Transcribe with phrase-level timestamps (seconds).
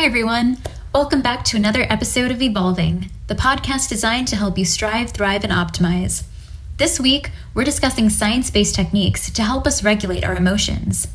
[0.00, 0.56] Hi, everyone.
[0.94, 5.44] Welcome back to another episode of Evolving, the podcast designed to help you strive, thrive,
[5.44, 6.22] and optimize.
[6.78, 11.06] This week, we're discussing science based techniques to help us regulate our emotions.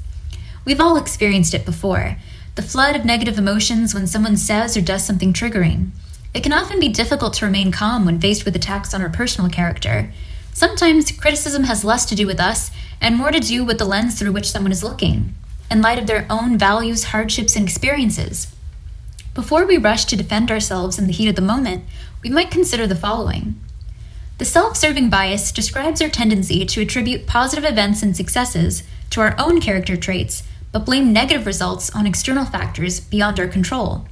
[0.65, 2.17] We've all experienced it before
[2.53, 5.89] the flood of negative emotions when someone says or does something triggering.
[6.35, 9.49] It can often be difficult to remain calm when faced with attacks on our personal
[9.49, 10.13] character.
[10.53, 12.69] Sometimes criticism has less to do with us
[13.01, 15.33] and more to do with the lens through which someone is looking,
[15.71, 18.54] in light of their own values, hardships, and experiences.
[19.35, 21.83] Before we rush to defend ourselves in the heat of the moment,
[22.23, 23.59] we might consider the following.
[24.37, 29.35] The self serving bias describes our tendency to attribute positive events and successes to our
[29.37, 34.07] own character traits, but blame negative results on external factors beyond our control.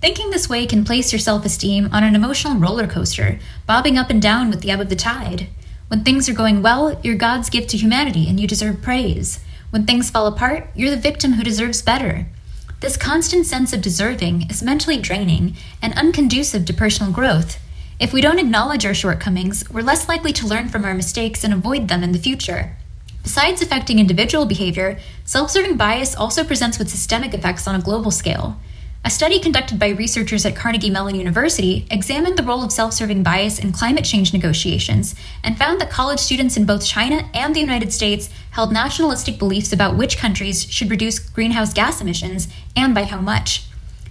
[0.00, 4.10] Thinking this way can place your self esteem on an emotional roller coaster, bobbing up
[4.10, 5.48] and down with the ebb of the tide.
[5.88, 9.40] When things are going well, you're God's gift to humanity and you deserve praise.
[9.70, 12.26] When things fall apart, you're the victim who deserves better.
[12.82, 17.60] This constant sense of deserving is mentally draining and unconducive to personal growth.
[18.00, 21.54] If we don't acknowledge our shortcomings, we're less likely to learn from our mistakes and
[21.54, 22.76] avoid them in the future.
[23.22, 28.10] Besides affecting individual behavior, self serving bias also presents with systemic effects on a global
[28.10, 28.56] scale.
[29.04, 33.24] A study conducted by researchers at Carnegie Mellon University examined the role of self serving
[33.24, 37.60] bias in climate change negotiations and found that college students in both China and the
[37.60, 43.02] United States held nationalistic beliefs about which countries should reduce greenhouse gas emissions and by
[43.02, 43.64] how much.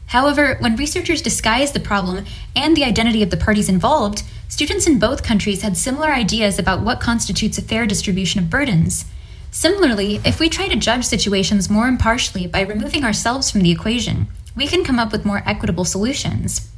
[0.08, 5.00] However, when researchers disguised the problem and the identity of the parties involved, students in
[5.00, 9.06] both countries had similar ideas about what constitutes a fair distribution of burdens.
[9.52, 14.28] Similarly, if we try to judge situations more impartially by removing ourselves from the equation,
[14.56, 16.70] we can come up with more equitable solutions.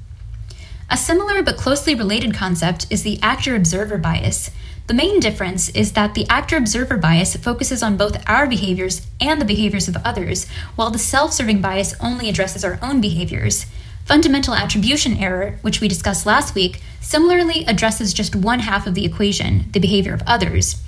[0.90, 4.52] A similar but closely related concept is the actor observer bias.
[4.88, 9.40] The main difference is that the actor observer bias focuses on both our behaviors and
[9.40, 13.66] the behaviors of others, while the self serving bias only addresses our own behaviors.
[14.06, 19.06] Fundamental attribution error, which we discussed last week, similarly addresses just one half of the
[19.06, 20.82] equation, the behavior of others.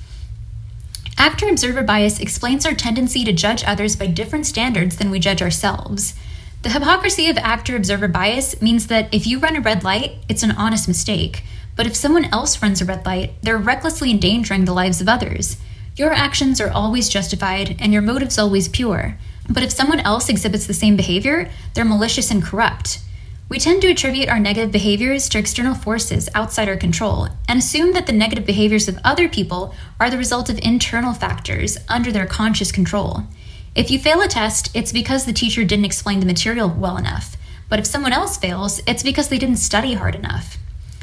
[1.17, 5.41] Actor observer bias explains our tendency to judge others by different standards than we judge
[5.41, 6.13] ourselves.
[6.65, 10.41] The hypocrisy of actor observer bias means that if you run a red light, it's
[10.41, 11.43] an honest mistake.
[11.75, 15.57] But if someone else runs a red light, they're recklessly endangering the lives of others.
[15.95, 19.15] Your actions are always justified and your motives always pure.
[19.47, 22.97] But if someone else exhibits the same behavior, they're malicious and corrupt.
[23.47, 27.93] We tend to attribute our negative behaviors to external forces outside our control and assume
[27.93, 32.25] that the negative behaviors of other people are the result of internal factors under their
[32.25, 33.25] conscious control.
[33.75, 37.35] If you fail a test, it's because the teacher didn't explain the material well enough.
[37.67, 40.57] But if someone else fails, it's because they didn't study hard enough.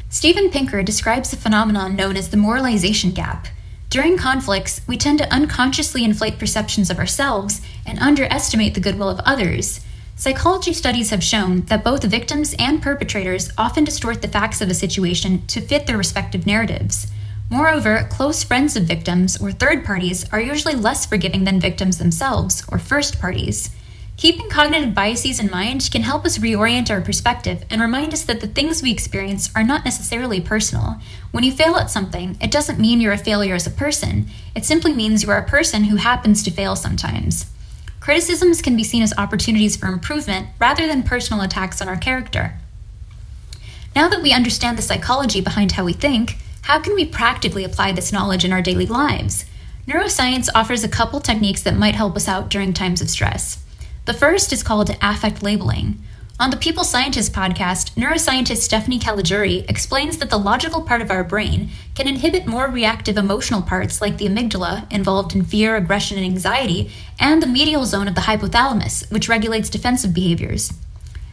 [0.09, 3.47] Steven Pinker describes the phenomenon known as the moralization gap.
[3.91, 9.21] During conflicts, we tend to unconsciously inflate perceptions of ourselves and underestimate the goodwill of
[9.21, 9.85] others.
[10.17, 14.75] Psychology studies have shown that both victims and perpetrators often distort the facts of a
[14.75, 17.12] situation to fit their respective narratives.
[17.53, 22.65] Moreover, close friends of victims or third parties are usually less forgiving than victims themselves
[22.73, 23.69] or first parties.
[24.17, 28.41] Keeping cognitive biases in mind can help us reorient our perspective and remind us that
[28.41, 30.97] the things we experience are not necessarily personal.
[31.31, 34.65] When you fail at something, it doesn't mean you're a failure as a person, it
[34.65, 37.53] simply means you are a person who happens to fail sometimes.
[38.01, 42.59] Criticisms can be seen as opportunities for improvement rather than personal attacks on our character.
[43.95, 47.93] Now that we understand the psychology behind how we think, how can we practically apply
[47.93, 49.45] this knowledge in our daily lives?
[49.87, 53.63] Neuroscience offers a couple techniques that might help us out during times of stress.
[54.05, 56.03] The first is called affect labeling.
[56.41, 61.23] On the People Scientist podcast, neuroscientist Stephanie Caligiuri explains that the logical part of our
[61.23, 66.27] brain can inhibit more reactive emotional parts like the amygdala, involved in fear, aggression, and
[66.27, 66.91] anxiety,
[67.21, 70.73] and the medial zone of the hypothalamus, which regulates defensive behaviors.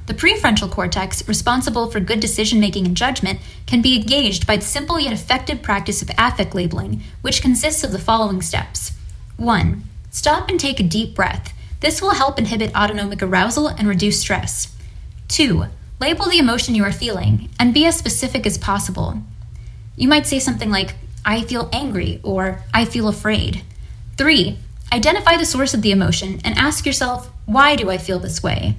[0.10, 4.66] The prefrontal cortex, responsible for good decision making and judgment, can be engaged by the
[4.66, 8.94] simple yet effective practice of affect labeling, which consists of the following steps
[9.38, 9.84] 1.
[10.10, 11.54] Stop and take a deep breath.
[11.82, 14.76] This will help inhibit autonomic arousal and reduce stress.
[15.28, 15.66] 2.
[16.00, 19.22] Label the emotion you are feeling and be as specific as possible.
[19.96, 23.62] You might say something like, I feel angry or I feel afraid.
[24.18, 24.58] 3.
[24.92, 28.76] Identify the source of the emotion and ask yourself, why do I feel this way?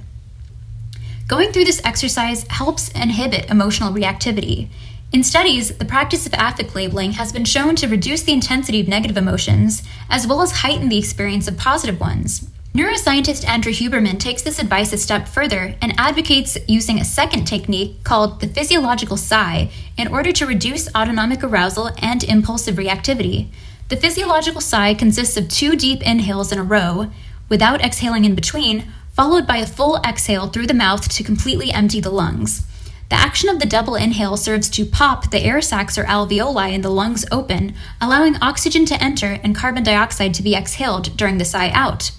[1.30, 4.68] Going through this exercise helps inhibit emotional reactivity.
[5.12, 8.88] In studies, the practice of affect labeling has been shown to reduce the intensity of
[8.88, 12.50] negative emotions, as well as heighten the experience of positive ones.
[12.74, 18.02] Neuroscientist Andrew Huberman takes this advice a step further and advocates using a second technique
[18.02, 23.46] called the physiological sigh in order to reduce autonomic arousal and impulsive reactivity.
[23.88, 27.12] The physiological sigh consists of two deep inhales in a row,
[27.48, 32.00] without exhaling in between, followed by a full exhale through the mouth to completely empty
[32.00, 32.66] the lungs.
[33.10, 36.82] The action of the double inhale serves to pop the air sacs or alveoli in
[36.82, 41.44] the lungs open, allowing oxygen to enter and carbon dioxide to be exhaled during the
[41.44, 42.12] sigh out.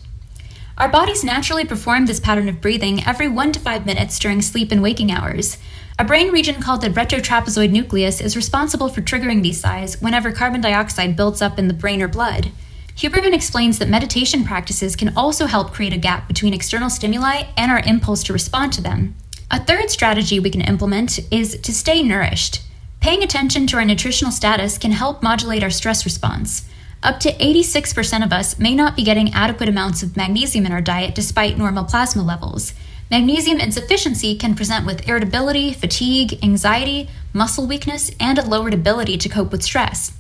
[0.78, 4.72] Our bodies naturally perform this pattern of breathing every 1 to 5 minutes during sleep
[4.72, 5.58] and waking hours.
[5.98, 10.60] A brain region called the retrotrapezoid nucleus is responsible for triggering these sighs whenever carbon
[10.60, 12.52] dioxide builds up in the brain or blood.
[12.96, 17.72] Huberman explains that meditation practices can also help create a gap between external stimuli and
[17.72, 19.16] our impulse to respond to them.
[19.50, 22.62] A third strategy we can implement is to stay nourished.
[23.00, 26.70] Paying attention to our nutritional status can help modulate our stress response.
[27.02, 30.82] Up to 86% of us may not be getting adequate amounts of magnesium in our
[30.82, 32.74] diet despite normal plasma levels.
[33.10, 39.30] Magnesium insufficiency can present with irritability, fatigue, anxiety, muscle weakness, and a lowered ability to
[39.30, 40.14] cope with stress.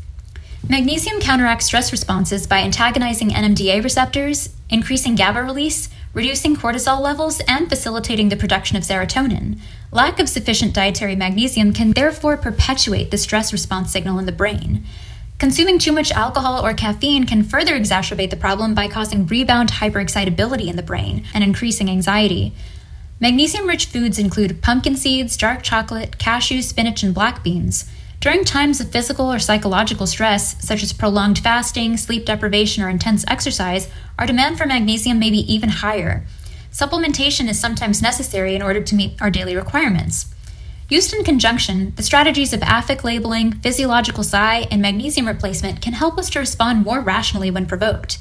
[0.71, 7.67] Magnesium counteracts stress responses by antagonizing NMDA receptors, increasing GABA release, reducing cortisol levels, and
[7.67, 9.59] facilitating the production of serotonin.
[9.91, 14.85] Lack of sufficient dietary magnesium can therefore perpetuate the stress response signal in the brain.
[15.39, 20.67] Consuming too much alcohol or caffeine can further exacerbate the problem by causing rebound hyperexcitability
[20.67, 22.53] in the brain and increasing anxiety.
[23.19, 27.91] Magnesium rich foods include pumpkin seeds, dark chocolate, cashews, spinach, and black beans.
[28.21, 33.25] During times of physical or psychological stress, such as prolonged fasting, sleep deprivation, or intense
[33.27, 33.89] exercise,
[34.19, 36.23] our demand for magnesium may be even higher.
[36.71, 40.31] Supplementation is sometimes necessary in order to meet our daily requirements.
[40.87, 46.19] Used in conjunction, the strategies of affect labeling, physiological sigh, and magnesium replacement can help
[46.19, 48.19] us to respond more rationally when provoked.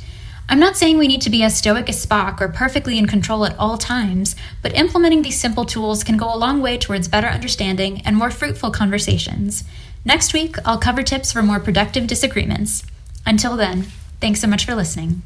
[0.49, 3.45] I'm not saying we need to be as stoic as Spock or perfectly in control
[3.45, 7.29] at all times, but implementing these simple tools can go a long way towards better
[7.29, 9.63] understanding and more fruitful conversations.
[10.05, 12.83] Next week, I'll cover tips for more productive disagreements.
[13.27, 13.83] Until then,
[14.21, 15.23] thanks so much for listening.